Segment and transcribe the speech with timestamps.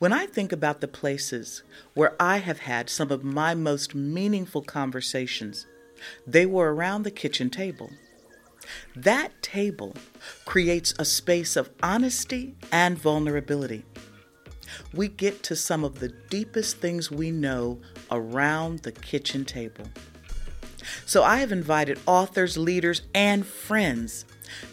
[0.00, 4.62] When I think about the places where I have had some of my most meaningful
[4.62, 5.66] conversations,
[6.26, 7.90] they were around the kitchen table.
[8.96, 9.94] That table
[10.46, 13.84] creates a space of honesty and vulnerability.
[14.94, 17.78] We get to some of the deepest things we know
[18.10, 19.84] around the kitchen table.
[21.04, 24.24] So I have invited authors, leaders, and friends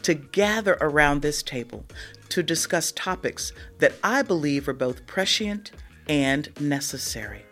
[0.03, 1.85] to gather around this table
[2.29, 5.71] to discuss topics that I believe are both prescient
[6.07, 7.45] and necessary.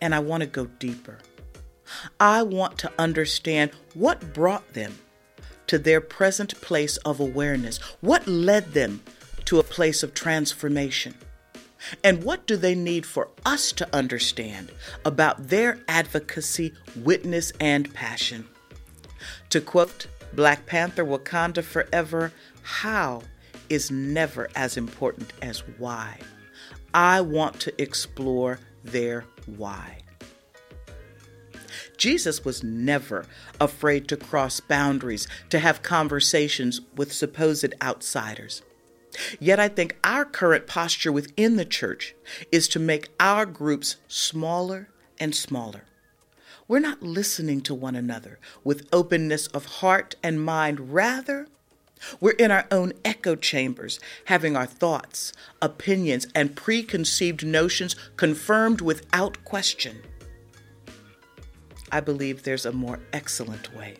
[0.00, 1.18] And I want to go deeper.
[2.18, 4.98] I want to understand what brought them
[5.66, 9.02] to their present place of awareness, what led them
[9.44, 11.14] to a place of transformation,
[12.02, 14.72] and what do they need for us to understand
[15.04, 18.46] about their advocacy, witness, and passion.
[19.50, 22.32] To quote Black Panther Wakanda Forever,
[22.62, 23.22] how
[23.68, 26.18] is never as important as why.
[26.94, 29.98] I want to explore their why.
[31.96, 33.26] Jesus was never
[33.60, 38.62] afraid to cross boundaries, to have conversations with supposed outsiders.
[39.38, 42.14] Yet I think our current posture within the church
[42.50, 44.88] is to make our groups smaller
[45.20, 45.84] and smaller.
[46.68, 50.92] We're not listening to one another with openness of heart and mind.
[50.92, 51.48] Rather,
[52.20, 59.44] we're in our own echo chambers, having our thoughts, opinions, and preconceived notions confirmed without
[59.44, 60.02] question.
[61.90, 63.98] I believe there's a more excellent way.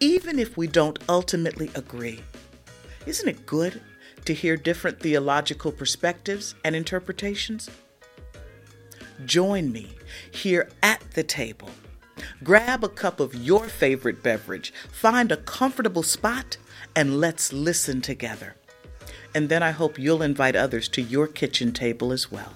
[0.00, 2.20] Even if we don't ultimately agree,
[3.06, 3.80] isn't it good
[4.24, 7.68] to hear different theological perspectives and interpretations?
[9.24, 9.88] Join me
[10.30, 11.70] here at the table.
[12.42, 16.56] Grab a cup of your favorite beverage, find a comfortable spot,
[16.94, 18.56] and let's listen together.
[19.34, 22.52] And then I hope you'll invite others to your kitchen table as well.